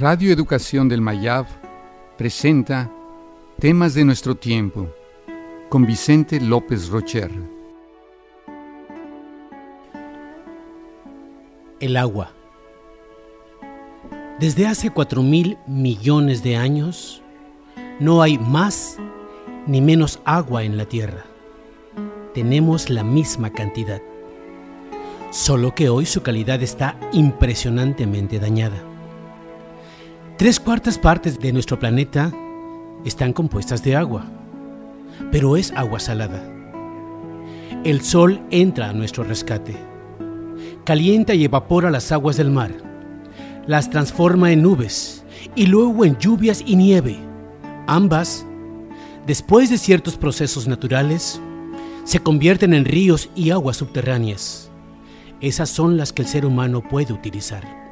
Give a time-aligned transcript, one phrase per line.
[0.00, 1.46] Radio Educación del Mayab
[2.18, 2.90] presenta
[3.60, 4.88] Temas de nuestro tiempo
[5.68, 7.30] con Vicente López Rocher.
[11.78, 12.32] El agua.
[14.40, 17.22] Desde hace cuatro mil millones de años,
[18.00, 18.96] no hay más
[19.68, 21.24] ni menos agua en la Tierra.
[22.34, 24.02] Tenemos la misma cantidad,
[25.30, 28.93] solo que hoy su calidad está impresionantemente dañada.
[30.36, 32.32] Tres cuartas partes de nuestro planeta
[33.04, 34.26] están compuestas de agua,
[35.30, 36.42] pero es agua salada.
[37.84, 39.76] El sol entra a nuestro rescate,
[40.82, 42.72] calienta y evapora las aguas del mar,
[43.68, 45.24] las transforma en nubes
[45.54, 47.16] y luego en lluvias y nieve.
[47.86, 48.44] Ambas,
[49.28, 51.40] después de ciertos procesos naturales,
[52.02, 54.68] se convierten en ríos y aguas subterráneas.
[55.40, 57.83] Esas son las que el ser humano puede utilizar.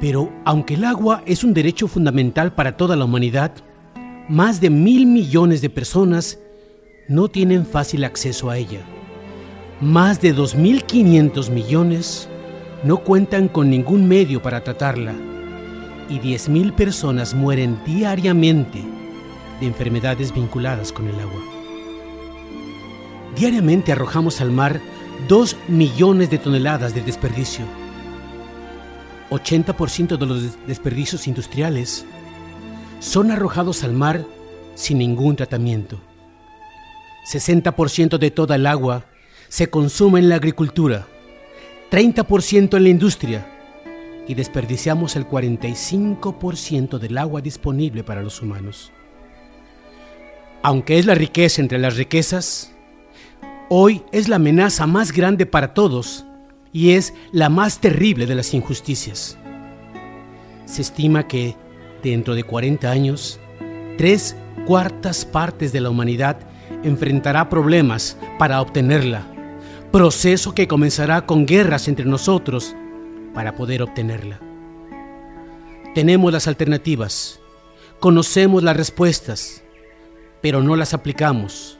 [0.00, 3.52] Pero aunque el agua es un derecho fundamental para toda la humanidad,
[4.28, 6.38] más de mil millones de personas
[7.08, 8.80] no tienen fácil acceso a ella.
[9.80, 12.28] Más de 2.500 millones
[12.84, 15.14] no cuentan con ningún medio para tratarla
[16.08, 18.82] y 10.000 personas mueren diariamente
[19.60, 21.40] de enfermedades vinculadas con el agua.
[23.36, 24.80] Diariamente arrojamos al mar
[25.28, 27.64] 2 millones de toneladas de desperdicio
[29.34, 32.04] 80% de los desperdicios industriales
[33.00, 34.24] son arrojados al mar
[34.74, 36.00] sin ningún tratamiento.
[37.30, 39.04] 60% de toda el agua
[39.48, 41.06] se consume en la agricultura,
[41.90, 43.46] 30% en la industria
[44.26, 48.92] y desperdiciamos el 45% del agua disponible para los humanos.
[50.62, 52.72] Aunque es la riqueza entre las riquezas,
[53.68, 56.24] hoy es la amenaza más grande para todos
[56.74, 59.38] y es la más terrible de las injusticias.
[60.66, 61.56] Se estima que
[62.02, 63.38] dentro de 40 años,
[63.96, 64.36] tres
[64.66, 66.36] cuartas partes de la humanidad
[66.82, 69.24] enfrentará problemas para obtenerla,
[69.92, 72.74] proceso que comenzará con guerras entre nosotros
[73.34, 74.40] para poder obtenerla.
[75.94, 77.38] Tenemos las alternativas,
[78.00, 79.62] conocemos las respuestas,
[80.42, 81.78] pero no las aplicamos,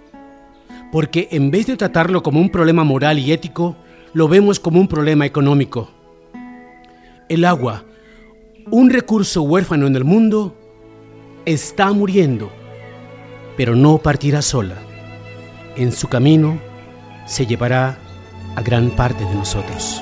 [0.92, 3.76] porque en vez de tratarlo como un problema moral y ético,
[4.14, 5.90] lo vemos como un problema económico.
[7.28, 7.84] El agua,
[8.70, 10.56] un recurso huérfano en el mundo,
[11.44, 12.50] está muriendo,
[13.56, 14.76] pero no partirá sola.
[15.76, 16.58] En su camino
[17.26, 17.98] se llevará
[18.54, 20.00] a gran parte de nosotros.